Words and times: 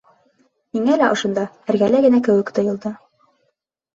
Миңә 0.77 0.95
лә 1.01 1.09
ошонда, 1.15 1.43
эргәлә 1.73 2.01
генә 2.05 2.21
кеүек 2.27 2.51
тойолдо. 2.61 2.95